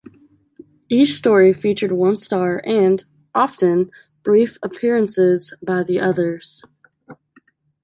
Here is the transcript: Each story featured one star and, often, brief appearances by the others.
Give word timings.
Each 0.89 1.13
story 1.13 1.53
featured 1.53 1.91
one 1.91 2.15
star 2.15 2.59
and, 2.65 3.05
often, 3.35 3.91
brief 4.23 4.57
appearances 4.63 5.53
by 5.61 5.83
the 5.83 5.99
others. 5.99 6.63